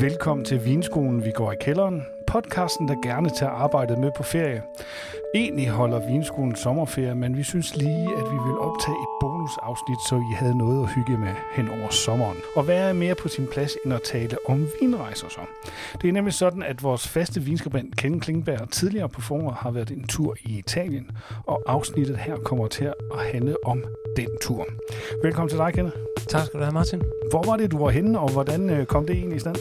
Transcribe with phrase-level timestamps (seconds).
[0.00, 2.06] Velkommen til Vinskolen, vi går i kælderen.
[2.26, 4.62] Podcasten, der gerne tager arbejdet med på ferie.
[5.34, 10.16] Egentlig holder Vinskolen sommerferie, men vi synes lige, at vi vil optage et bonusafsnit, så
[10.32, 12.36] I havde noget at hygge med hen over sommeren.
[12.56, 15.40] Og hvad er mere på sin plads end at tale om vinrejser så?
[16.02, 19.90] Det er nemlig sådan, at vores faste vinskribent Ken Klingberg tidligere på foråret har været
[19.90, 21.10] en tur i Italien,
[21.46, 23.84] og afsnittet her kommer til at handle om
[24.16, 24.66] den tur.
[25.22, 25.96] Velkommen til dig, Kenneth.
[26.28, 27.02] Tak skal du have, Martin.
[27.30, 29.56] Hvor var det, du var henne, og hvordan øh, kom det egentlig i stand?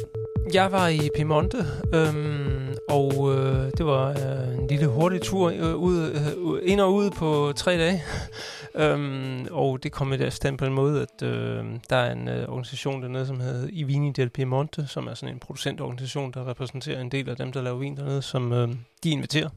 [0.53, 1.57] Jeg var i Piemonte,
[1.93, 6.93] øhm, og øh, det var øh, en lille hurtig tur øh, ud, øh, ind og
[6.93, 8.03] ud på tre dage.
[8.83, 12.49] øhm, og det kom i stand på en måde, at øh, der er en øh,
[12.49, 17.11] organisation dernede, som hedder Ivini del Piemonte, som er sådan en producentorganisation, der repræsenterer en
[17.11, 18.69] del af dem, der laver vin dernede, som øh,
[19.03, 19.49] de inviterer.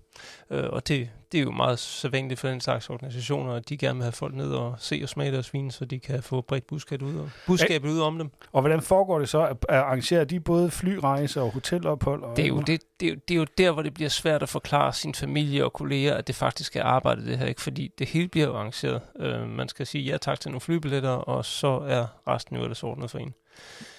[0.50, 3.94] Øh, og det, det er jo meget sædvanligt for den slags organisationer, at de gerne
[3.94, 6.66] vil have folk ned og se og smage deres vin, så de kan få bredt
[6.66, 8.30] budskabet ud, og, budskabet ud om dem.
[8.52, 9.40] Og hvordan foregår det så?
[9.42, 12.22] At arrangerer de både flyrejser og hotelophold?
[12.22, 14.10] Og det, er jo, det, det, er jo, det er jo der, hvor det bliver
[14.10, 17.60] svært at forklare sin familie og kolleger, at det faktisk er arbejde det her, ikke?
[17.60, 19.00] fordi det hele bliver arrangeret.
[19.18, 22.82] Øh, man skal sige ja tak til nogle flybilletter, og så er resten jo ellers
[22.82, 23.34] ordnet for en.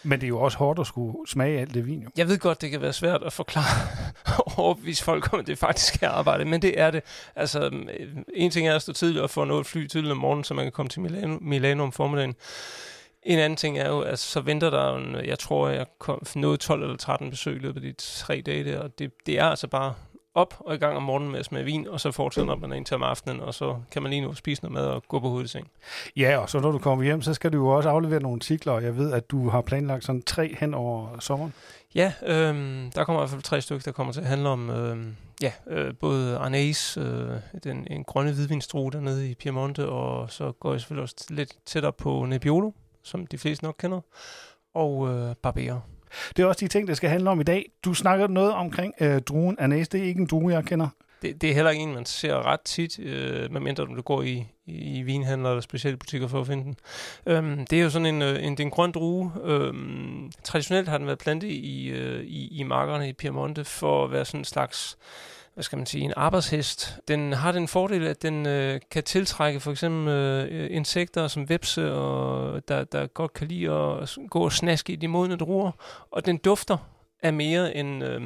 [0.04, 2.02] Men det er jo også hårdt at skulle smage alt det vin.
[2.02, 2.09] Jo.
[2.17, 3.88] Jeg ved godt, det kan være svært at forklare
[4.58, 7.04] overbevise folk om, at det faktisk er arbejde, men det er det.
[7.36, 10.44] Altså, øh, en ting er at stå tidligt og få noget fly tidligt om morgenen,
[10.44, 12.36] så man kan komme til Milano, Milano om formiddagen.
[13.23, 16.59] En anden ting er jo, at så venter der en, jeg tror, jeg kom noget
[16.59, 19.45] 12 eller 13 besøg i løbet af de tre dage der, og det, det er
[19.45, 19.94] altså bare
[20.36, 22.86] op og i gang om morgenen med at smage vin, og så fortsætter man ind
[22.86, 25.30] til om aftenen, og så kan man lige nu spise noget mad og gå på
[25.30, 25.72] hovedet seng.
[26.16, 28.73] Ja, og så når du kommer hjem, så skal du jo også aflevere nogle artikler,
[28.73, 31.54] og jeg ved, at du har planlagt sådan tre hen over sommeren.
[31.96, 34.70] Ja, øhm, der kommer i hvert fald tre stykker, der kommer til at handle om
[34.70, 37.30] øhm, ja, øh, både Arnæs, øh,
[37.64, 41.94] den, en grønne hvidvinstrue dernede i Piemonte, og så går jeg selvfølgelig også lidt tættere
[41.94, 42.72] på Nebbiolo,
[43.04, 44.02] som de fleste nok kender,
[44.73, 45.82] og øh, Barbera.
[46.38, 47.72] Det er også de ting, det skal handle om i dag.
[47.86, 49.88] Du snakker noget omkring øh, druen Anæs.
[49.88, 50.88] Det er ikke en drue, jeg kender.
[51.22, 54.48] Det, det er heller ikke en, man ser ret tit, øh, medmindre du går i,
[54.66, 56.76] i, i vinhandler eller specielle butikker for at finde den.
[57.26, 59.32] Øhm, det er jo sådan en, øh, en, det er en grøn drue.
[59.44, 64.11] Øhm, traditionelt har den været plantet i, øh, i, i markerne i Piemonte for at
[64.11, 64.98] være sådan en slags
[65.54, 67.00] hvad skal man sige, en arbejdshest.
[67.08, 71.94] Den har den fordel, at den øh, kan tiltrække for eksempel øh, insekter som vepse,
[71.94, 75.72] og der, der godt kan lide at gå og snaske i de modne druer.
[76.11, 76.78] Og den dufter
[77.23, 78.22] af mere end øh,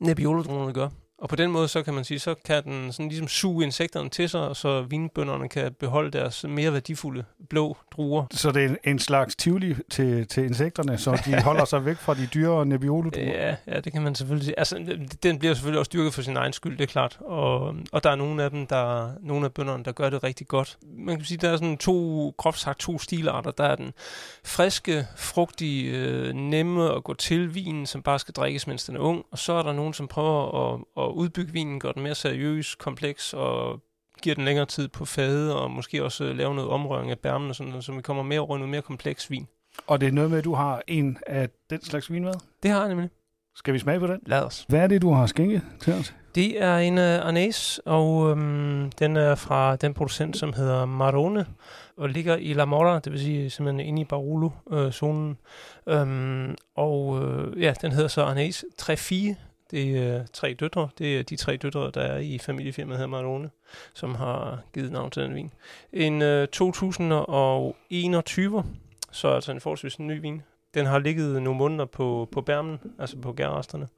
[0.00, 0.88] nebbiolodruerne gør.
[1.22, 4.08] Og på den måde, så kan man sige, så kan den sådan ligesom suge insekterne
[4.08, 8.26] til sig, så vinbønderne kan beholde deres mere værdifulde blå druer.
[8.30, 12.14] Så det er en slags tivoli til, til insekterne, så de holder sig væk fra
[12.14, 14.58] de dyre nebbiolo druer Ja, ja, det kan man selvfølgelig sige.
[14.58, 17.18] Altså, den bliver selvfølgelig også dyrket for sin egen skyld, det er klart.
[17.20, 20.48] Og, og der er nogle af dem, der nogle af bønderne, der gør det rigtig
[20.48, 20.78] godt.
[20.98, 23.50] Man kan sige, der er sådan to, groft sagt, to stilarter.
[23.50, 23.92] Der er den
[24.44, 29.00] friske, frugtige, øh, nemme at gå til vin, som bare skal drikkes, mens den er
[29.00, 29.24] ung.
[29.30, 32.74] Og så er der nogen, som prøver at, at udbygge vinen, gør den mere seriøs,
[32.74, 33.80] kompleks og
[34.22, 37.56] giver den længere tid på fade, og måske også lave noget omrøring af bærmen, og
[37.56, 39.46] sådan, så vi kommer mere noget mere kompleks vin.
[39.86, 42.34] Og det er noget med, at du har en af den slags vin med?
[42.62, 43.10] Det har jeg nemlig.
[43.54, 44.20] Skal vi smage på den?
[44.26, 44.64] Lad os.
[44.68, 46.14] Hvad er det, du har skænket til os?
[46.34, 51.46] Det er en uh, Arnæs, og øhm, den er fra den producent, som hedder Marone,
[51.96, 55.36] og ligger i La Mora, det vil sige simpelthen inde i Barolo-zonen.
[55.86, 59.34] Øh, øhm, og øh, ja, den hedder så Arnæs 3-4,
[59.72, 60.88] det er øh, tre døtre.
[60.98, 63.50] Det er de tre døtre, der er i familiefirmaet her Marlone,
[63.94, 65.50] som har givet navn til den vin.
[65.92, 68.64] En øh, 2021,
[69.10, 70.42] så altså en forholdsvis ny vin.
[70.74, 73.88] Den har ligget nogle måneder på, på bærmen, altså på gærresterne.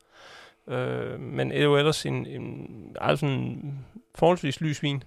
[0.68, 2.66] Øh, men det er jo ellers en, en,
[3.00, 3.78] altså en
[4.14, 5.02] forholdsvis lys vin,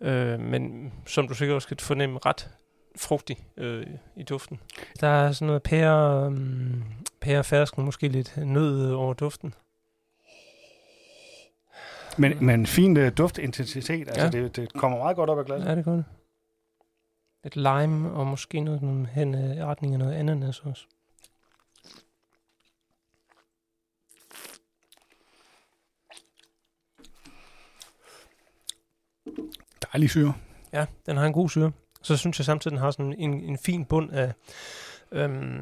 [0.00, 2.50] øh, men som du sikkert også kan fornemme, ret
[2.96, 3.86] frugtig øh,
[4.16, 4.60] i duften.
[5.00, 6.84] Der er sådan noget pære, øh, um,
[7.20, 9.54] pære fersken, måske lidt nød over duften.
[12.18, 14.30] Men, men fin uh, duftintensitet, altså ja.
[14.30, 15.68] det, det kommer meget godt op af glasset.
[15.68, 16.04] Ja, det gør det.
[17.44, 20.86] Lidt lime, og måske noget hen i retning af noget ananas også.
[29.92, 30.34] Dejlig syre.
[30.72, 31.72] Ja, den har en god syre.
[32.02, 34.32] Så synes jeg samtidig, den har sådan en, en fin bund af
[35.12, 35.60] øhm,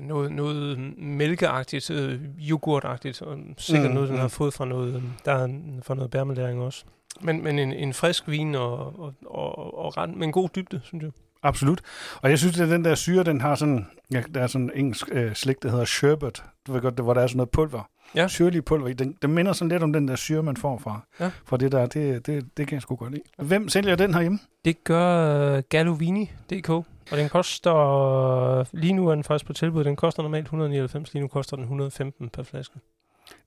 [0.00, 4.20] noget, noget mælkeagtigt, øh, yoghurtagtigt, og sikkert mm, noget, den mm.
[4.20, 5.48] har fået fra noget, der er
[5.82, 6.84] fra noget bærmelæring også.
[7.20, 10.80] Men, men en, en frisk vin og, og, og, og ret, med en god dybde,
[10.84, 11.10] synes jeg.
[11.42, 11.80] Absolut.
[12.22, 14.70] Og jeg synes, at den der syre, den har sådan, ja, der er sådan en
[14.74, 16.44] engelsk øh, slik, der hedder sherbet.
[16.66, 17.90] Du ved godt, det, hvor der er sådan noget pulver.
[18.14, 18.28] Ja.
[18.28, 18.92] Syrlig pulver i.
[18.92, 21.30] Den, den minder sådan lidt om den der syre, man får fra, ja.
[21.44, 21.86] fra det der.
[21.86, 23.22] Det, det, det kan jeg sgu godt lide.
[23.38, 24.38] Hvem sælger den herhjemme?
[24.64, 26.86] Det gør uh, Galovini.dk.
[27.10, 31.20] Og den koster, lige nu er den faktisk på tilbud, den koster normalt 199, lige
[31.20, 32.78] nu koster den 115 per flaske.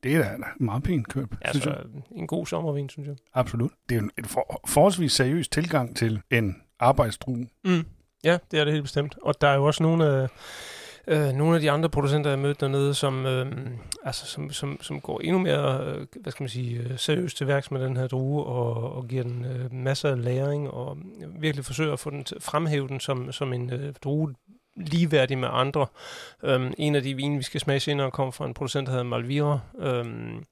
[0.04, 1.80] Det er da en meget pænt køb, ja, synes så jeg.
[2.12, 3.16] en god sommervin, synes jeg.
[3.34, 3.72] Absolut.
[3.90, 7.48] Det er en, en for, forholdsvis seriøs tilgang til en arbejdsdrue.
[7.64, 7.86] Mm.
[8.24, 9.16] Ja, det er det helt bestemt.
[9.22, 10.30] Og der er jo også nogle af, øh,
[11.08, 13.52] Øh, nogle af de andre producenter, jeg mødte dernede, som, øh,
[14.04, 17.48] altså, som, som, som går endnu mere øh, hvad skal man sige, øh, seriøst til
[17.48, 20.98] værks med den her drue, og, og giver den øh, masser af læring, og
[21.40, 24.34] virkelig forsøger at få den til, fremhæve den som, som en øh, drue,
[24.76, 25.88] ligeværdig med andre.
[26.44, 29.04] Øhm, en af de vine, vi skal smage senere, kommer fra en producent, der hedder
[29.04, 29.60] Malvira.
[29.80, 30.44] Øhm,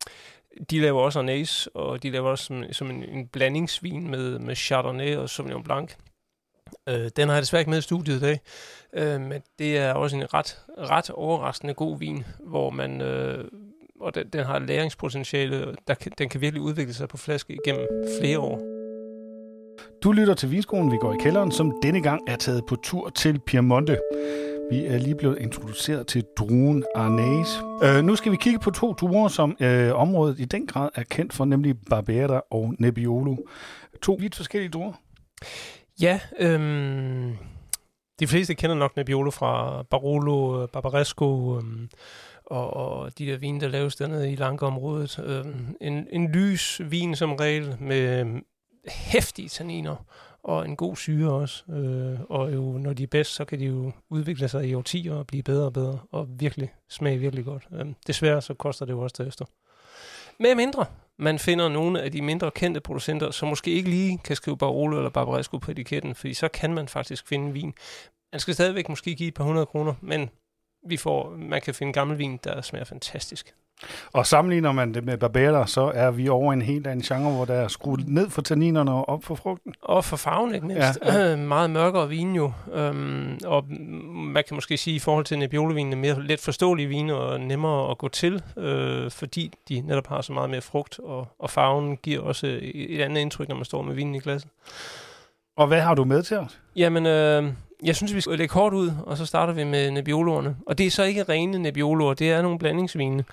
[0.69, 4.39] de laver også en ace, og de laver også som, som en, en blandingsvin med,
[4.39, 5.91] med Chardonnay og Sauvignon Blanc.
[6.89, 8.39] Øh, den har jeg desværre ikke med i studiet i dag,
[8.93, 13.01] øh, men det er også en ret, ret overraskende god vin, hvor man...
[13.01, 13.45] Øh,
[14.01, 17.87] og den, den har læringspotentiale, der kan, den kan virkelig udvikle sig på flaske igennem
[18.21, 18.61] flere år.
[20.03, 23.09] Du lytter til Vinskolen, vi går i kælderen, som denne gang er taget på tur
[23.09, 23.99] til Piemonte.
[24.71, 27.47] Vi er lige blevet introduceret til druen Arnaz.
[27.83, 31.03] Øh, nu skal vi kigge på to druer, som øh, området i den grad er
[31.03, 33.35] kendt for, nemlig Barbera og Nebbiolo.
[34.01, 34.93] To vidt forskellige druer.
[36.01, 37.37] Ja, øhm,
[38.19, 41.89] de fleste kender nok Nebbiolo fra Barolo, øh, Barbaresco øhm,
[42.45, 45.19] og, og de der vine, der laves dernede i Lanke-området.
[45.23, 48.45] Øhm, en, en lys vin som regel med øhm,
[48.87, 50.05] hæftige tanniner
[50.43, 51.63] og en god syre også.
[51.71, 55.13] Øh, og jo, når de er bedst, så kan de jo udvikle sig i årtier
[55.13, 57.67] og blive bedre og bedre, og virkelig smage virkelig godt.
[57.73, 59.45] Øhm, desværre så koster det jo også derefter.
[60.41, 60.85] Med mindre
[61.21, 64.97] man finder nogle af de mindre kendte producenter, som måske ikke lige kan skrive Barolo
[64.97, 67.73] eller Barbaresco på etiketten, fordi så kan man faktisk finde vin.
[68.33, 70.29] Man skal stadigvæk måske give et par hundrede kroner, men
[70.87, 73.55] vi får, man kan finde gammel vin, der smager fantastisk.
[74.13, 77.45] Og sammenligner man det med Barbera, så er vi over en helt anden genre, hvor
[77.45, 79.73] der er skruet ned for tanninerne og op for frugten.
[79.81, 80.99] Og for farven, ikke mindst.
[81.05, 81.35] Ja, ja.
[81.55, 82.51] meget mørkere vin jo.
[82.89, 83.65] Um, og
[84.13, 87.97] man kan måske sige, i forhold til Nebbiolo-vinene, mere let forståelige vine og nemmere at
[87.97, 92.21] gå til, øh, fordi de netop har så meget mere frugt, og, og farven giver
[92.21, 94.49] også et, et andet indtryk, når man står med vinen i glasset.
[95.57, 96.59] Og hvad har du med til os?
[96.75, 97.43] Jamen, øh,
[97.83, 100.55] jeg synes, vi skal lægge hårdt ud, og så starter vi med Nebbioloerne.
[100.65, 103.23] Og det er så ikke rene Nebbioloer, det er nogle blandingsvine.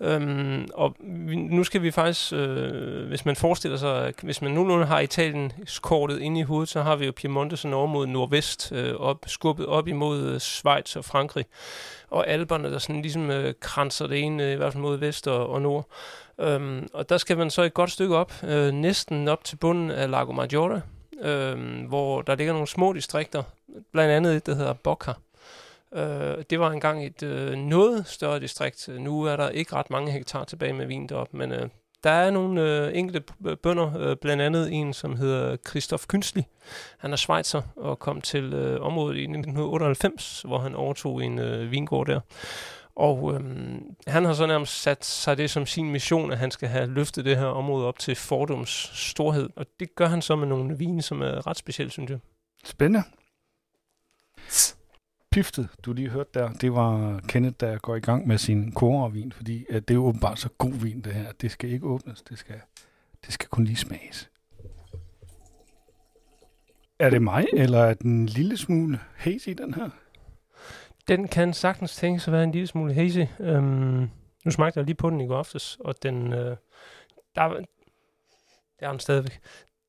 [0.00, 4.86] Øhm, og vi, nu skal vi faktisk, øh, hvis man forestiller sig, hvis man nogenlunde
[4.86, 8.72] har Italiens kortet inde i hovedet, så har vi jo Piemonte sådan over mod nordvest,
[8.72, 11.44] øh, op, skubbet op imod øh, Schweiz og Frankrig.
[12.10, 15.28] Og alberne, der sådan ligesom øh, kranser det ene, øh, i hvert fald mod vest
[15.28, 15.86] og, og nord.
[16.40, 19.90] Øhm, og der skal man så et godt stykke op, øh, næsten op til bunden
[19.90, 20.82] af Lago Maggiore,
[21.20, 23.42] øh, hvor der ligger nogle små distrikter,
[23.92, 25.12] blandt andet et, der hedder Boca.
[25.94, 28.88] Øh, det var engang et øh, noget større distrikt.
[28.88, 31.68] Nu er der ikke ret mange hektar tilbage med vin deroppe, men øh,
[32.04, 36.42] der er nogle øh, enkelte øh, bønder, øh, blandt andet en, som hedder Christoph Künstli.
[36.98, 41.70] Han er schweizer og kom til øh, området i 1998, hvor han overtog en øh,
[41.70, 42.20] vingård der.
[42.96, 46.68] Og øhm, han har så nærmest sat sig det som sin mission, at han skal
[46.68, 49.50] have løftet det her område op til fordums storhed.
[49.56, 52.18] Og det gør han så med nogle vine, som er ret specielt, synes jeg.
[52.64, 53.02] Spændende.
[55.30, 59.32] Piftet, du lige hørte der, det var Kenneth, der går i gang med sin koreovin,
[59.32, 61.32] fordi at det er åbenbart så god vin, det her.
[61.32, 62.60] Det skal ikke åbnes, det skal,
[63.26, 64.30] det skal kun lige smages.
[66.98, 69.90] Er det mig, eller er den en lille smule hazy, den her?
[71.08, 73.20] Den kan sagtens tænkes at være en lille smule hazy.
[73.40, 74.10] Øhm,
[74.44, 76.56] nu smagte jeg lige på den i går aftes, og den, øh,
[77.34, 77.48] der,
[78.80, 79.40] der er den stadigvæk.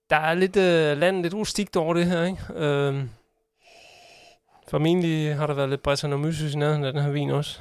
[0.09, 2.39] Der er lidt øh, land lidt rustikt over det her, ikke?
[2.55, 3.09] Øhm,
[4.67, 7.59] Formentlig har der været lidt Brettanomyces i nærheden af den her vin også.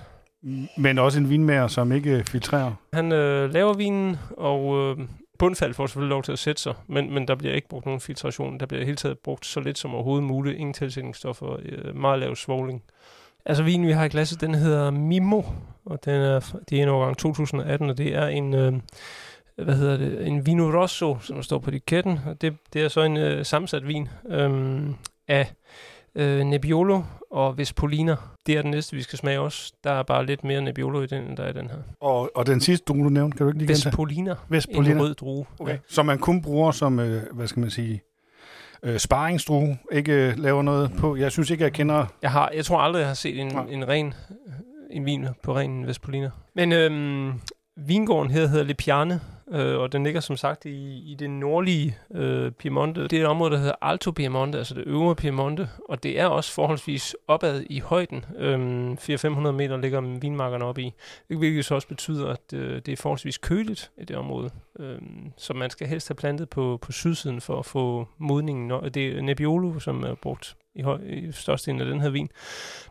[0.77, 2.73] Men også en vinmager, som ikke filtrerer?
[2.93, 7.15] Han øh, laver vinen, og øh, bundfald får selvfølgelig lov til at sætte sig, men,
[7.15, 8.61] men der bliver ikke brugt nogen filtration.
[8.61, 10.57] Der bliver hele taget brugt så lidt som overhovedet muligt.
[10.57, 12.83] Ingen tilsætningsstoffer, øh, meget lav svogling.
[13.47, 15.43] Altså vinen, vi har i glasset, den hedder Mimo,
[15.87, 18.73] og den er, det er en årgang 2018, og det er en, øh,
[19.65, 23.03] hvad hedder det, en Vino Rosso, som står på etiketten, og det, det er så
[23.03, 24.83] en øh, sammensat vin øh,
[25.29, 25.53] af
[26.15, 28.17] øh, Nebbiolo og Vespolina.
[28.47, 29.73] Det er den næste, vi skal smage også.
[29.85, 31.79] Der er bare lidt mere Nebbiolo i den, end der er i den her.
[32.01, 33.91] Og, og den sidste drue, du nævnte, kan du ikke lige gentage?
[33.91, 34.35] Vespolina.
[34.49, 34.95] Vespolina.
[34.95, 35.47] En rød drue.
[35.59, 35.73] Okay.
[35.73, 35.79] Ja.
[35.89, 38.03] Som man kun bruger som, øh, hvad skal man sige,
[38.85, 41.17] øh, sparringsdrue, ikke øh, laver noget på.
[41.17, 42.07] Jeg synes ikke, jeg kender...
[42.23, 43.63] Jeg, har, jeg tror aldrig, jeg har set en, ja.
[43.71, 44.15] en ren
[44.91, 46.31] en vin på ren Vespolina.
[46.55, 47.33] Men øhm,
[47.77, 51.97] vingården her hedder Le Piane, øh, og den ligger som sagt i, i det nordlige
[52.15, 53.03] øh, Piemonte.
[53.03, 56.27] Det er et område, der hedder Alto Piemonte, altså det øvre Piemonte, og det er
[56.27, 58.25] også forholdsvis opad i højden.
[58.39, 60.93] Øh, 400-500 meter ligger vinmarkerne oppe i,
[61.29, 64.51] hvilket så også betyder, at øh, det er forholdsvis køligt i det område.
[64.79, 64.99] Øh,
[65.37, 68.71] så man skal helst have plantet på, på sydsiden for at få modningen.
[68.95, 72.29] Det er Nebbiolo, som er brugt i, høj, i størstedelen af den her vin,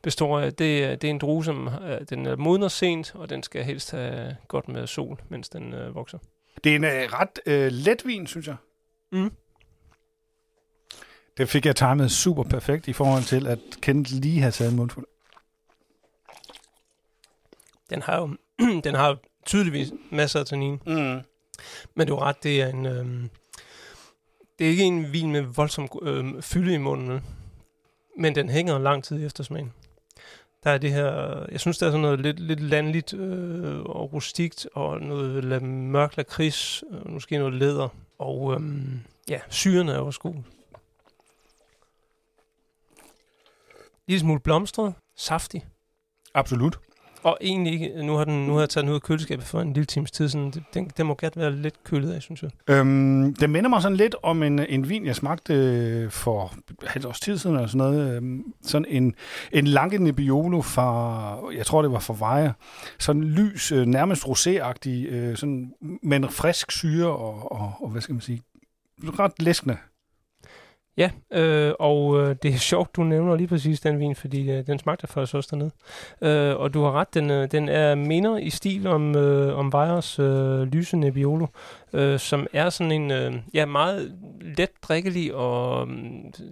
[0.04, 3.30] består af, det, er- det er en drue, som øh, den er modner sent, og
[3.30, 6.18] den skal helst have godt med sol, mens den øh, vokser.
[6.64, 8.56] Det er en øh, ret øh, let vin, synes jeg.
[9.12, 9.32] Mm.
[11.38, 14.78] Det fik jeg timet super perfekt i forhold til, at Kent lige havde taget en
[14.78, 15.06] mundfuld.
[17.90, 18.30] Den har jo
[18.84, 21.22] den har jo tydeligvis masser af tannin, Mm.
[21.96, 22.86] men du har ret, det er en...
[22.86, 23.06] Øh,
[24.60, 27.22] det er ikke en vin med voldsom øh, fylde i munden?
[28.18, 29.74] Men den hænger lang tid efter smagen.
[30.64, 34.14] Der er det her, jeg synes, der er sådan noget lidt, lidt landligt øh, og
[34.14, 37.90] rustikt, og noget la- mørk lakrids, øh, måske noget læder,
[38.20, 38.62] og øh,
[39.30, 40.36] ja, syren er også god.
[44.08, 45.66] Lille smule blomstret, saftig,
[46.34, 46.80] Absolut
[47.24, 49.74] og egentlig nu har, den, nu har jeg taget den ud af køleskabet for en
[49.74, 52.52] lille times tid, sådan, den, den må gerne være lidt kølet af, synes jeg.
[52.68, 56.54] Øhm, det minder mig sådan lidt om en, en vin, jeg smagte øh, for
[56.86, 58.16] halvt års tid siden, eller sådan noget.
[58.16, 59.16] Øhm, sådan en,
[59.52, 62.54] en Lange Nebbiolo fra, jeg tror det var fra Veje.
[63.00, 68.14] Sådan lys, øh, nærmest roséagtig, øh, sådan, men frisk syre og, og, og, hvad skal
[68.14, 68.42] man sige,
[69.04, 69.78] ret læskende.
[70.98, 74.68] Ja, øh, og øh, det er sjovt, du nævner lige præcis den vin, fordi øh,
[74.68, 75.72] den smagte faktisk også dernede.
[76.22, 79.74] Øh, og du har ret, den, øh, den er minder i stil om, øh, om
[79.74, 81.48] Vejers øh, lyse Nebbiolo,
[81.94, 85.98] øh, som er sådan en øh, ja, meget let drikkelig og øh,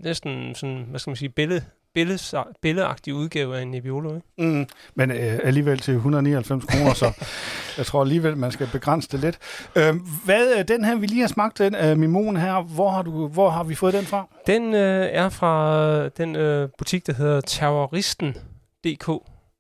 [0.04, 1.62] næsten sådan, hvad skal man sige, billed,
[1.94, 4.16] billeds, billedagtig udgave af en Nebbiolo.
[4.16, 4.28] Ikke?
[4.38, 7.12] Mm, men øh, alligevel til 199 kroner, så
[7.78, 9.38] jeg tror alligevel, man skal begrænse det lidt.
[9.76, 9.96] Øh,
[10.26, 13.50] hvad den her, vi lige har smagt, den øh, Mimon her, hvor har, du, hvor
[13.50, 14.28] har vi fået den fra?
[14.48, 19.10] Den øh, er fra øh, den øh, butik, der hedder Terroristen.dk,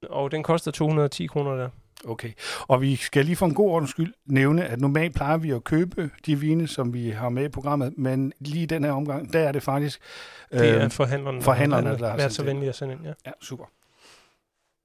[0.10, 1.70] og den koster 210 kroner der.
[2.08, 2.32] Okay,
[2.68, 5.64] og vi skal lige for en god ordens skyld nævne, at normalt plejer vi at
[5.64, 9.34] købe de vine, som vi har med i programmet, men lige i den her omgang,
[9.34, 10.02] der er det faktisk...
[10.52, 13.04] Det er øh, forhandlerne, forhandlerne, der der har været så venlige at sende ind.
[13.04, 13.14] Ja.
[13.26, 13.66] Ja, super.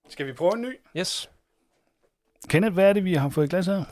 [0.08, 0.78] Skal vi prøve en ny?
[0.96, 1.30] Yes.
[2.48, 3.84] Kenneth, hvad er det, vi har fået i glas her?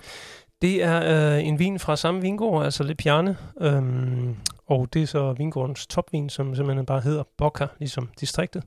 [0.63, 3.37] Det er øh, en vin fra samme vingård, altså Le Piane.
[3.61, 8.63] Øhm, og det er så vingårdens topvin, som simpelthen bare hedder Bocca, ligesom distriktet.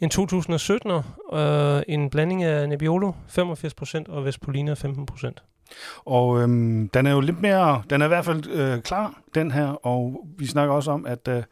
[0.00, 5.34] En 2017'er, øh, en blanding af Nebbiolo 85% og Vespolina 15%.
[6.04, 9.50] Og øhm, den er jo lidt mere, den er i hvert fald øh, klar, den
[9.50, 11.42] her, og vi snakker også om, at øh,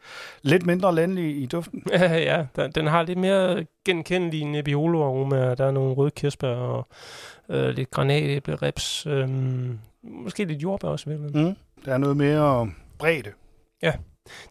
[0.41, 1.83] lidt mindre landlig i duften.
[1.91, 5.55] ja, den, den har lidt mere genkendelige Nebbiolo-aromaer.
[5.55, 6.87] Der er nogle røde kirsebær og
[7.49, 9.05] øh, lidt granatæble, reps.
[9.05, 9.29] Øh,
[10.03, 11.09] måske lidt jordbær også.
[11.09, 11.55] Mm.
[11.85, 13.31] Der er noget mere bredde.
[13.81, 13.93] Ja,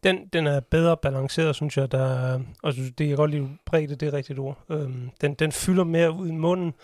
[0.05, 1.93] Den, den er bedre balanceret, synes jeg.
[1.93, 4.59] Der, og synes, det er godt lige bredde, det er rigtigt ord.
[4.69, 6.75] Øhm, den, den fylder mere ud i munden.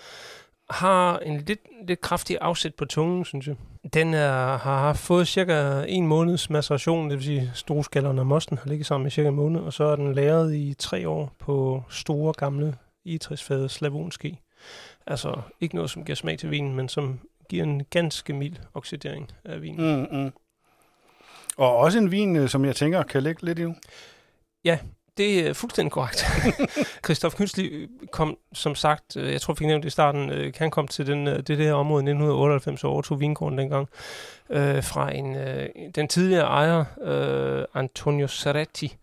[0.71, 3.57] Har en lidt, lidt kraftig afsæt på tungen, synes jeg.
[3.95, 8.69] Den er, har fået cirka en måneds maceration, det vil sige storskallerne og mosten har
[8.69, 11.83] ligget sammen i cirka en måned, og så er den læret i tre år på
[11.91, 14.39] store gamle egetræsfade slavonski.
[15.07, 19.33] Altså ikke noget, som giver smag til vinen, men som giver en ganske mild oxidering
[19.45, 19.99] af vinen.
[20.01, 20.33] Mm, mm.
[21.57, 23.75] Og også en vin, øh, som jeg tænker kan ligge lidt i nu.
[25.17, 26.27] Det er fuldstændig korrekt.
[27.05, 30.53] Christoph Künstli kom, som sagt, øh, jeg tror, vi fik nævnt det i starten, øh,
[30.57, 33.89] han kom til den, øh, det der område i 1998 og overtog vingården dengang,
[34.51, 38.97] øh, fra en, øh, den tidligere ejer, øh, Antonio Serretti,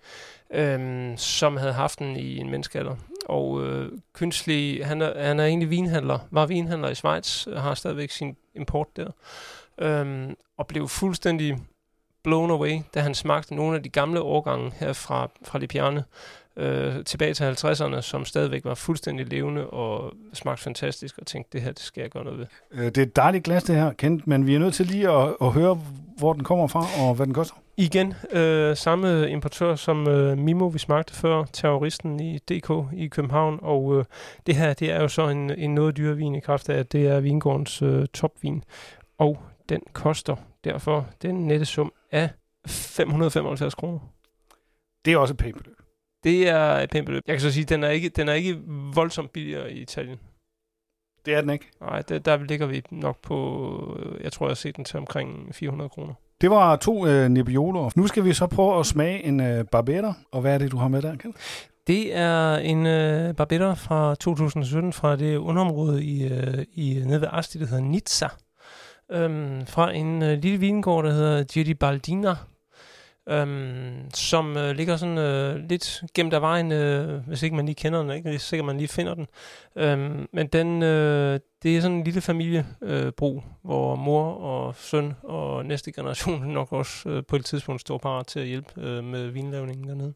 [0.54, 2.96] øh, som havde haft den i en menneskealder.
[3.26, 8.12] Og øh, Künstli, han er, han er egentlig vinhandler, var vinhandler i Schweiz, har stadigvæk
[8.12, 9.12] sin import der,
[9.78, 11.58] øh, og blev fuldstændig
[12.24, 16.04] blown away, da han smagte nogle af de gamle årgange her fra, fra Lipiane
[16.58, 21.62] øh, tilbage til 50'erne, som stadigvæk var fuldstændig levende og smagte fantastisk, og tænkte, det
[21.62, 22.46] her, det skal jeg gøre noget ved.
[22.72, 25.10] Øh, Det er et dejligt glas, det her, Kent, men vi er nødt til lige
[25.10, 25.80] at, at høre,
[26.18, 27.56] hvor den kommer fra, og hvad den koster.
[27.78, 33.60] Igen, øh, samme importør som øh, Mimo, vi smagte før, terroristen i DK i København,
[33.62, 34.06] og øh,
[34.48, 36.92] det her, det er jo så en, en noget dyre vin i kraft af, at
[36.92, 38.64] det er vingårdens øh, topvin,
[39.18, 39.38] og
[39.70, 42.30] den koster derfor den nette sum af
[42.68, 44.00] 575 kroner.
[45.06, 45.78] Det er også et pænt beløb.
[46.24, 47.24] Det er et pænt beløb.
[47.28, 48.62] Jeg kan så sige, at den er ikke, den er ikke
[48.94, 50.20] voldsomt billigere i Italien.
[51.26, 51.66] Det er den ikke.
[51.82, 55.56] Nej, der, der ligger vi nok på, jeg tror, jeg har set den til omkring
[55.56, 56.14] 400 kroner.
[56.42, 57.90] Det var to øh, Nebbiolo.
[57.96, 60.78] Nu skal vi så prøve at smage en øh, Barbera, og hvad er det, du
[60.78, 61.36] har med der, Kent?
[61.88, 67.28] Det er en øh, Barbetta fra 2017 fra det underområde i, øh, i nede ved
[67.32, 68.28] Asti, der hedder Nizza.
[69.12, 72.36] Øhm, fra en øh, lille vingård, der hedder Giri Baldina,
[73.30, 77.76] øhm, som øh, ligger sådan øh, lidt gemt af vejen, øh, hvis ikke man lige
[77.76, 78.30] kender den, ikke?
[78.30, 79.28] Det er sikkert, man lige finder den.
[79.76, 85.14] Øhm, men den, øh, det er sådan en lille familiebrug, øh, hvor mor og søn
[85.24, 89.04] og næste generation nok også øh, på et tidspunkt står parat til at hjælpe øh,
[89.04, 90.14] med vinlavningen dernede.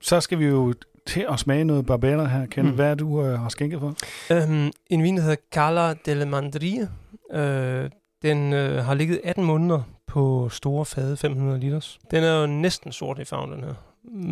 [0.00, 0.74] Så skal vi jo
[1.06, 2.46] til at smage noget Barbera her.
[2.46, 2.76] Kenneth, mm.
[2.76, 3.94] hvad er du øh, har skænket for?
[4.30, 6.88] Um, en vin, der hedder Cala delle Mandrie.
[7.34, 7.90] Uh,
[8.24, 11.98] den øh, har ligget 18 måneder på store fade, 500 liters.
[12.10, 13.74] Den er jo næsten sort i farven, den her.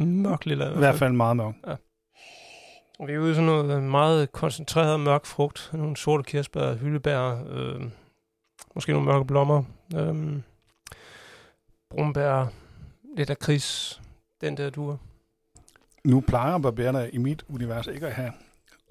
[0.06, 0.74] Mørk lille.
[0.74, 1.54] I hvert fald meget mørk.
[1.66, 1.74] Ja.
[2.98, 5.70] Og vi er ude i sådan noget meget koncentreret mørk frugt.
[5.72, 7.82] Nogle sorte kirsebær, hyldebær, øh,
[8.74, 9.62] måske nogle mørke blommer,
[9.96, 10.40] øh,
[11.90, 12.46] brumbær,
[13.16, 14.00] lidt af kris,
[14.40, 14.96] den der duer.
[16.04, 18.32] Nu plejer barbererne i mit univers ikke at have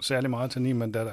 [0.02, 1.10] særlig meget tannin, men der er,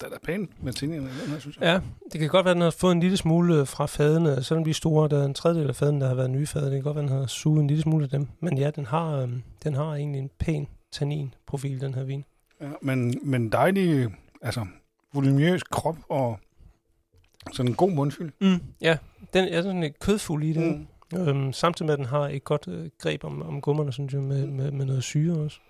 [0.00, 1.64] der er pænt med tannin i den her, synes jeg.
[1.64, 1.80] Ja,
[2.12, 4.64] det kan godt være, at den har fået en lille smule øh, fra fadene, selvom
[4.64, 5.08] de er store.
[5.08, 6.64] Der er en tredjedel af faden, der har været nye fade.
[6.64, 8.28] Det kan godt være, at den har suget en lille smule af dem.
[8.40, 9.28] Men ja, den har, øh,
[9.64, 12.24] den har egentlig en pæn tannin-profil, den her vin.
[12.60, 14.08] Ja, men, men dejlig,
[14.42, 14.66] altså
[15.14, 16.38] voluminøs krop og
[17.52, 18.32] sådan en god mundfyld.
[18.40, 18.98] Mm, ja,
[19.34, 20.86] den er sådan lidt kødfuld i det.
[21.12, 21.18] Mm.
[21.18, 24.22] Øhm, samtidig med, at den har et godt øh, greb om, om gummerne, synes jeg,
[24.22, 25.60] med, med, med noget syre også.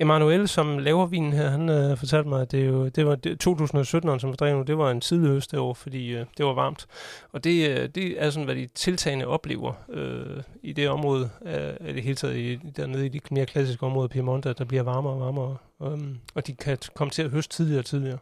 [0.00, 3.40] Emanuel, som laver vinen her, han øh, fortalte mig, at det, jo, det var det,
[3.40, 6.52] 2017, som vi drev nu, det var en tidlig høst derovre, fordi øh, det var
[6.52, 6.86] varmt.
[7.32, 11.94] Og det, øh, det er sådan, hvad de tiltagende oplever øh, i det område, øh,
[11.94, 15.20] det hele taget i, dernede i de mere klassiske områder, Piemonte, der bliver varmere og
[15.20, 15.98] varmere, øh,
[16.34, 18.18] og de kan komme til at høste tidligere og tidligere.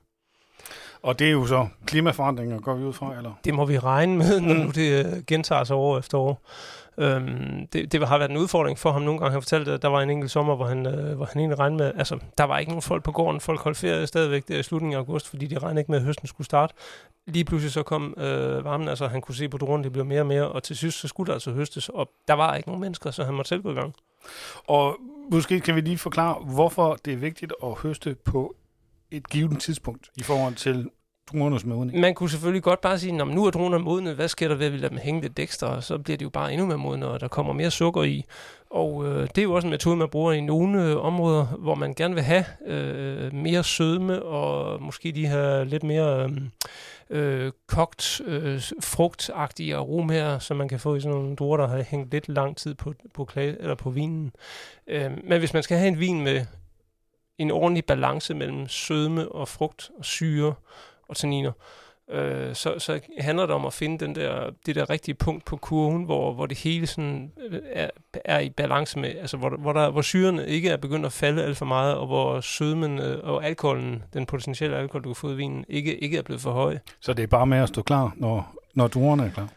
[1.02, 3.32] Og det er jo så klimaforandringer, går vi ud fra, eller?
[3.44, 6.42] Det må vi regne med, når nu det øh, gentager sig år efter år.
[6.98, 9.32] Øhm, det, det har været en udfordring for ham nogle gange.
[9.32, 11.78] Han fortalte, at der var en enkelt sommer, hvor han, øh, hvor han egentlig regnede
[11.82, 13.40] med, altså der var ikke nogen folk på gården.
[13.40, 16.04] Folk holdt ferie stadigvæk der i slutningen af august, fordi de regnede ikke med, at
[16.04, 16.74] høsten skulle starte.
[17.26, 20.20] Lige pludselig så kom øh, varmen, altså han kunne se på dronen, det blev mere
[20.20, 22.80] og mere, og til sidst så skulle der altså høstes, og der var ikke nogen
[22.80, 23.94] mennesker, så han måtte selv gå i gang.
[24.66, 24.96] Og
[25.30, 28.54] måske kan vi lige forklare, hvorfor det er vigtigt at høste på
[29.10, 30.90] et givet tidspunkt i forhold til
[31.32, 32.00] druernes modning?
[32.00, 34.66] Man kunne selvfølgelig godt bare sige, at nu er druerne modne, hvad sker der ved,
[34.66, 36.78] at vi lader dem hænge lidt ekstra, og så bliver de jo bare endnu mere
[36.78, 38.24] modne, og der kommer mere sukker i.
[38.70, 41.74] Og øh, det er jo også en metode, man bruger i nogle øh, områder, hvor
[41.74, 46.30] man gerne vil have øh, mere sødme, og måske de her lidt mere øh,
[47.10, 51.82] øh, kogt, øh, frugtagtige aromaer, som man kan få i sådan nogle druer, der har
[51.82, 54.32] hængt lidt lang tid på, på, klæ, eller på vinen.
[54.86, 56.46] Øh, men hvis man skal have en vin med
[57.38, 60.54] en ordentlig balance mellem sødme og frugt og syre
[61.12, 61.52] og tanniner,
[62.10, 65.56] øh, så, så handler det om at finde den der, det der rigtige punkt på
[65.56, 67.90] kurven, hvor, hvor det hele sådan øh, er,
[68.24, 71.44] er i balance med, altså hvor, hvor, der, hvor syrene ikke er begyndt at falde
[71.44, 75.30] alt for meget, og hvor sødmen øh, og alkoholen, den potentielle alkohol, du kan få
[75.30, 76.78] i vinen, ikke, ikke er blevet for høj.
[77.00, 79.48] Så det er bare med at stå klar, når, når druerne er klar?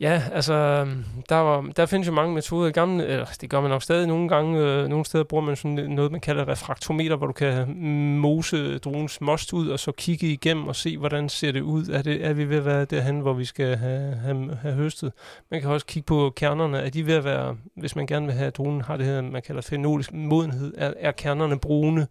[0.00, 0.86] Ja, altså,
[1.28, 4.28] der, var, der findes jo mange metoder gamle, eller det gør man nok stadig nogle
[4.28, 7.76] gange, øh, nogle steder bruger man sådan noget, man kalder refraktometer, hvor du kan
[8.18, 11.88] mose druens most ud, og så kigge igennem og se, hvordan ser det ud.
[11.88, 15.12] Er, det, er vi ved at være derhen, hvor vi skal have, have, have høstet?
[15.50, 16.78] Man kan også kigge på kernerne.
[16.78, 19.22] Er de ved at være, hvis man gerne vil have, at druen har det her,
[19.22, 22.06] man kalder fenolisk modenhed, er, er kernerne brune,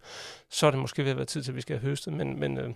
[0.50, 2.12] så er det måske ved at være tid til, at vi skal have høstet.
[2.12, 2.70] Men, men øh,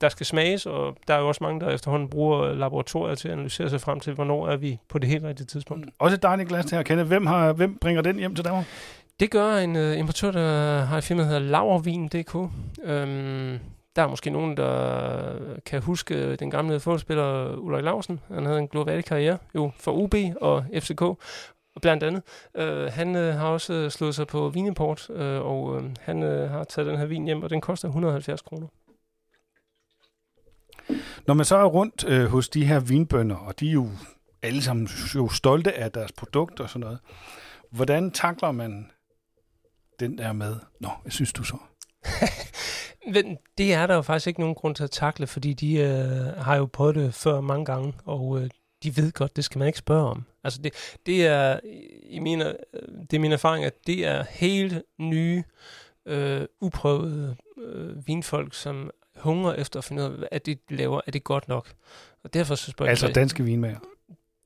[0.00, 3.32] der skal smages, og der er jo også mange, der efterhånden bruger laboratorier til at
[3.32, 5.86] analysere sig frem til, hvornår er vi på det helt rigtige tidspunkt.
[5.86, 5.92] Mm.
[5.98, 7.08] Også et dejligt glas til her, Kenneth.
[7.08, 8.66] Hvem, har, hvem bringer den hjem til Danmark?
[9.20, 12.34] Det gør en uh, importør, der har et firma, der hedder Laurvin.dk.
[12.82, 13.58] Øhm,
[13.96, 15.32] der er måske nogen, der
[15.66, 18.20] kan huske den gamle fodboldspiller Ulrik Larsen.
[18.34, 21.02] Han havde en global karriere jo for UB og FCK
[21.82, 22.22] blandt andet.
[22.54, 26.64] Uh, han uh, har også slået sig på vinimport, uh, og uh, han uh, har
[26.64, 28.66] taget den her vin hjem, og den koster 170 kroner.
[31.26, 33.88] Når man så er rundt øh, hos de her vinbønder, og de er jo
[34.42, 36.98] alle sammen jo stolte af deres produkt og sådan noget,
[37.70, 38.90] hvordan takler man
[40.00, 41.56] den der med, nå, jeg synes du så?
[43.14, 46.42] Men det er der jo faktisk ikke nogen grund til at takle, fordi de øh,
[46.42, 48.50] har jo prøvet det før mange gange, og øh,
[48.82, 50.24] de ved godt, det skal man ikke spørge om.
[50.44, 50.72] Altså det,
[51.06, 51.60] det er
[52.02, 55.44] i mine, øh, det er min erfaring, at det er helt nye,
[56.06, 61.10] øh, uprøvede øh, vinfolk, som hunger efter at finde ud af, at de laver, er
[61.10, 61.72] det godt nok?
[62.24, 63.78] Og derfor så spørger Altså jeg, danske vinmager?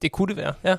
[0.03, 0.77] Det kunne det være, ja.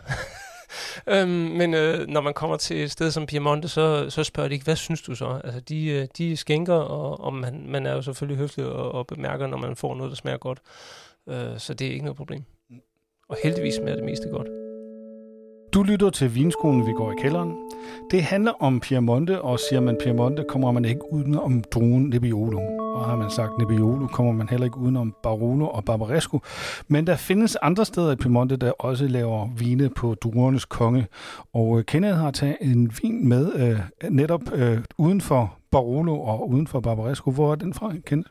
[1.21, 4.53] øhm, men øh, når man kommer til et sted som Piemonte, så, så spørger de
[4.53, 5.41] ikke, hvad synes du så?
[5.43, 9.07] Altså, de, øh, de skænker, og, og man, man er jo selvfølgelig høflig og, og
[9.07, 10.61] bemærker, når man får noget, der smager godt.
[11.29, 12.43] Øh, så det er ikke noget problem.
[13.29, 14.64] Og heldigvis smager det meste godt.
[15.75, 17.55] Du lytter til Vinskolen, vi går i kælderen.
[18.11, 22.59] Det handler om Piemonte, og siger man Piemonte, kommer man ikke uden om druen Nebbiolo.
[22.95, 26.39] Og har man sagt Nebbiolo, kommer man heller ikke uden om Barolo og Barbaresco.
[26.87, 31.07] Men der findes andre steder i Piemonte, der også laver vine på druernes konge.
[31.53, 33.79] Og øh, Kenneth har taget en vin med øh,
[34.11, 37.31] netop øh, uden for Barolo og uden for Barbaresco.
[37.31, 38.27] Hvor er den fra, Kent?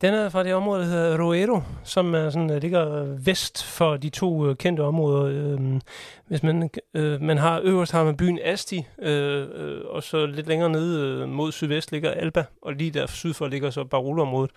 [0.00, 3.64] Den er fra det område, der hedder Roero, som er sådan, øh, ligger øh, vest
[3.64, 5.24] for de to øh, kendte områder.
[5.24, 5.80] Øh,
[6.26, 10.46] hvis man, øh, man har øverst har man byen Asti, øh, øh, og så lidt
[10.46, 14.50] længere nede øh, mod sydvest ligger Alba, og lige der syd for ligger så Barolo-området.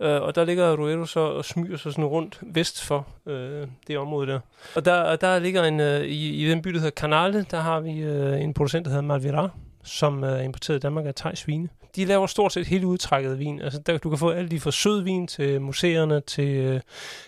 [0.00, 3.98] Øh, og der ligger Roero så og smyger sig sådan rundt vest for øh, det
[3.98, 4.40] område der.
[4.74, 7.80] Og der, der ligger en, øh, i, i den by, der hedder Canale, der har
[7.80, 9.50] vi øh, en producent, der hedder Malvira,
[9.84, 11.68] som er importeret i Danmark af Thai Svine.
[11.96, 13.60] De laver stort set helt udtrækket vin.
[13.60, 16.80] Altså, der, du kan få alt lige fra sød vin til museerne, til øh,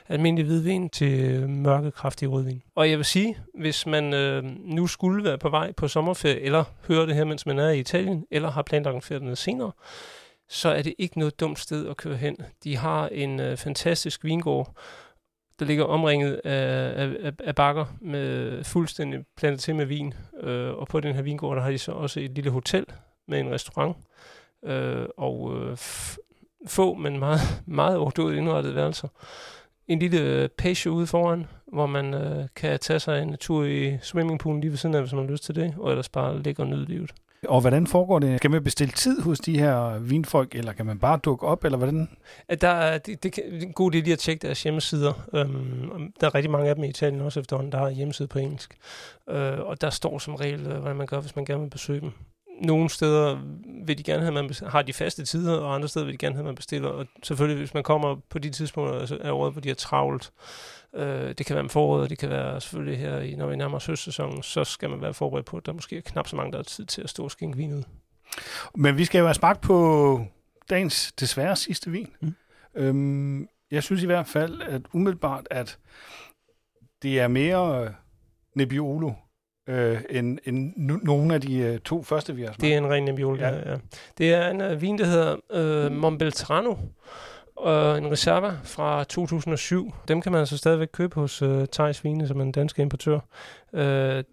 [0.08, 2.62] almindelig hvidvin, til øh, mørke, kraftig rødvin.
[2.74, 6.64] Og jeg vil sige, hvis man øh, nu skulle være på vej på sommerferie, eller
[6.88, 9.72] høre det her, mens man er i Italien, eller har planlagt en ferie senere,
[10.48, 12.36] så er det ikke noget dumt sted at køre hen.
[12.64, 14.76] De har en øh, fantastisk vingård,
[15.58, 20.14] der ligger omringet af, af, af bakker med fuldstændig plantet til med vin.
[20.40, 22.86] Øh, og på den her vingård, der har de så også et lille hotel
[23.28, 23.96] med en restaurant.
[24.64, 25.76] Øh, og øh,
[26.66, 29.08] få, men meget, meget overdådigt indrettet værelser.
[29.88, 33.98] En lille øh, page ude foran, hvor man øh, kan tage sig en tur i
[34.02, 36.62] swimmingpoolen lige ved siden af, hvis man har lyst til det, og ellers bare ligge
[36.62, 37.12] og nyde livet.
[37.48, 38.38] Og hvordan foregår det?
[38.38, 41.78] Skal man bestille tid hos de her vinfolk, eller kan man bare dukke op, eller
[41.78, 42.08] hvordan?
[42.60, 45.12] Der er, det, det, det er en god idé lige at tjekke deres hjemmesider.
[45.34, 48.38] Øhm, der er rigtig mange af dem i Italien også efterhånden, der har hjemmeside på
[48.38, 48.78] engelsk.
[49.30, 52.00] Øh, og der står som regel, øh, hvad man gør, hvis man gerne vil besøge
[52.00, 52.12] dem.
[52.60, 53.38] Nogle steder
[53.84, 56.18] vil de gerne have, at man har de faste tider, og andre steder vil de
[56.18, 56.88] gerne have, at man bestiller.
[56.88, 60.32] Og selvfølgelig, hvis man kommer på de tidspunkter altså af året, hvor de er travlt,
[60.96, 63.76] Øh, det kan være om foråret, det kan være selvfølgelig her, i, når vi nærmer
[63.76, 66.52] os høstsæsonen, så skal man være forberedt på, at der måske er knap så mange,
[66.52, 67.82] der har tid til at stå og skænke vin ud.
[68.74, 70.20] Men vi skal jo have smagt på
[70.70, 72.08] dagens desværre sidste vin.
[72.20, 72.34] Mm.
[72.74, 75.78] Øhm, jeg synes i hvert fald, at umiddelbart, at
[77.02, 77.94] det er mere
[78.54, 79.12] Nebbiolo,
[79.68, 82.60] øh, end, end nogle af de øh, to første, vi har smagt.
[82.60, 83.70] Det er en ren Nebbiolo, ja.
[83.70, 83.78] ja.
[84.18, 86.74] Det er en uh, vin, der hedder øh, Montbeltrano,
[87.56, 89.94] og en reserva fra 2007.
[90.08, 93.18] Dem kan man altså stadigvæk købe hos uh, Thijs Vine, som er en dansk importør.
[93.72, 94.24] Uh, man,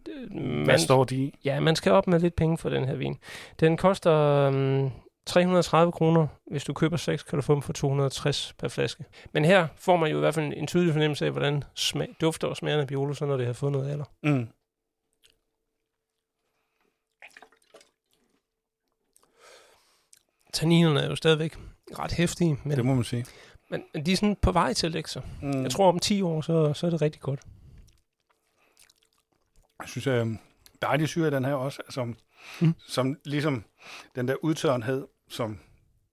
[0.66, 1.40] Hvad står de i?
[1.46, 3.18] Ja, man skal op med lidt penge for den her vin.
[3.60, 4.92] Den koster um,
[5.26, 6.28] 330 kroner.
[6.52, 9.06] Hvis du køber 6, kan du få dem for 260 per flaske.
[9.32, 12.48] Men her får man jo i hvert fald en tydelig fornemmelse af, hvordan smag, dufter
[12.48, 14.06] og smager af Biolo, så når det har fået noget alder.
[14.24, 14.48] Mm.
[20.54, 21.58] Tanninerne er jo stadigvæk
[22.00, 22.58] ret hæftige.
[22.64, 23.26] Men, det må man sige.
[23.70, 25.22] Men, men de er sådan på vej til at lægge sig.
[25.42, 25.64] Mm.
[25.64, 27.40] Jeg tror, om 10 år, så, så er det rigtig godt.
[29.80, 30.28] Jeg synes, øh,
[30.82, 32.14] dejlig syre den her også, altså,
[32.62, 32.74] mm.
[32.88, 33.64] som ligesom
[34.16, 35.60] den der udtørrenhed, som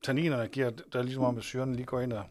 [0.03, 2.25] tanninerne giver, der er ligesom om, at syren lige går ind og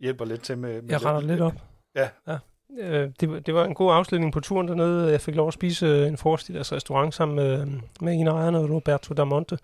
[0.00, 0.82] hjælper lidt til med...
[0.82, 1.54] med jeg retter lidt op.
[1.94, 2.08] Ja.
[2.26, 2.38] ja.
[2.80, 5.10] Øh, det, det var en god afslutning på turen dernede.
[5.10, 7.66] Jeg fik lov at spise øh, en frokost i deres restaurant sammen med, øh,
[8.00, 9.58] med en af ejerne, Roberto Damonte,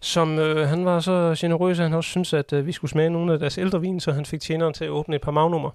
[0.00, 3.10] som øh, han var så generøs, at han også syntes, at øh, vi skulle smage
[3.10, 5.70] nogle af deres ældre vin, så han fik tjeneren til at åbne et par magnummer.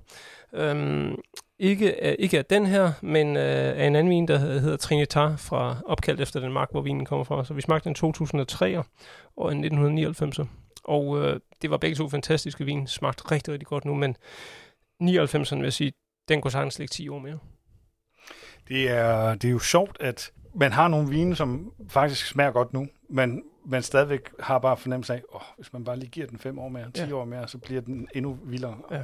[0.54, 1.16] Øhm,
[1.60, 5.36] ikke, af, ikke af den her, men øh, af en anden vin, der hedder Trinitar,
[5.36, 7.46] fra opkaldt efter den mark, hvor vinen kommer fra.
[7.46, 8.78] Så vi smagte en 2003
[9.38, 10.40] og en 1999.
[10.84, 12.88] Og øh, det var begge to fantastiske vin.
[12.88, 14.16] Smagte rigtig, rigtig godt nu, men
[15.04, 15.92] 99'erne vil jeg sige,
[16.30, 17.40] den kunne sagtens ligge 10 år mere.
[18.68, 22.74] Det er, det er jo sjovt, at man har nogle vine, som faktisk smager godt
[22.74, 26.40] nu, men man stadigvæk har bare fornemmelse af, oh, hvis man bare lige giver den
[26.40, 27.14] 5 år mere, 10 ja.
[27.14, 28.78] år mere, så bliver den endnu vildere.
[28.92, 29.04] Ja.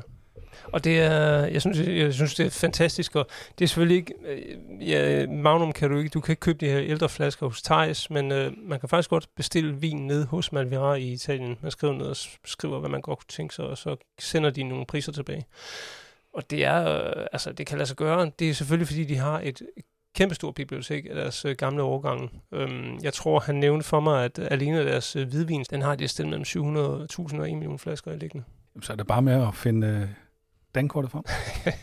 [0.63, 3.27] Og det er, jeg synes, jeg synes, det er fantastisk, og
[3.59, 6.71] det er selvfølgelig ikke, øh, ja, Magnum kan du ikke, du kan ikke købe de
[6.71, 10.51] her ældre flasker hos Thijs, men øh, man kan faktisk godt bestille vin ned hos
[10.51, 11.57] Malvira i Italien.
[11.61, 14.63] Man skriver ned og skriver, hvad man godt kunne tænke sig, og så sender de
[14.63, 15.45] nogle priser tilbage.
[16.36, 18.32] Og det er, øh, altså det kan lade sig gøre.
[18.39, 19.62] Det er selvfølgelig, fordi de har et
[20.15, 22.30] kæmpestort bibliotek af deres øh, gamle årgange.
[22.54, 26.08] Øhm, jeg tror, han nævnte for mig, at alene deres øh, hvidvin, den har de
[26.08, 26.76] stillet mellem
[27.36, 28.45] 700.000 og 1 million flasker i liggende.
[28.82, 30.08] Så er det bare med at finde øh,
[30.76, 31.24] dankortet frem.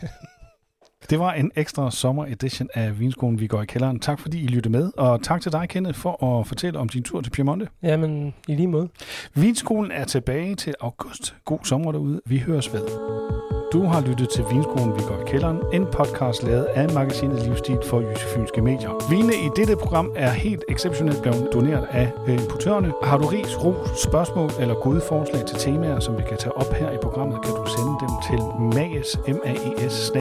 [1.09, 3.99] Det var en ekstra sommer edition af Vinskolen, vi går i kælderen.
[3.99, 7.03] Tak fordi I lyttede med, og tak til dig, Kenneth, for at fortælle om din
[7.03, 7.67] tur til Piemonte.
[7.81, 8.89] Jamen, i lige måde.
[9.33, 11.35] Vinskolen er tilbage til august.
[11.45, 12.21] God sommer derude.
[12.25, 13.52] Vi høres ved.
[13.73, 17.79] Du har lyttet til Vinskolen, vi går i kælderen, en podcast lavet af magasinet Livsstil
[17.85, 19.09] for Jyske Fynske Medier.
[19.09, 22.93] Vine i dette program er helt exceptionelt blevet doneret af øh, importørerne.
[23.03, 26.73] Har du ris, ro, spørgsmål eller gode forslag til temaer, som vi kan tage op
[26.73, 28.39] her i programmet, kan du sende dem til
[28.77, 29.53] maes, m a
[29.85, 30.11] e s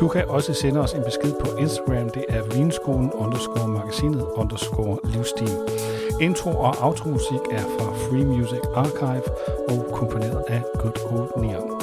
[0.00, 4.98] Du kan også sende os en besked på Instagram, det er vinskolen underscore magasinet underscore
[5.04, 5.56] livsstil.
[6.20, 9.22] Intro og outro musik er fra Free Music Archive
[9.68, 11.77] og komponeret af Good Roth Niang.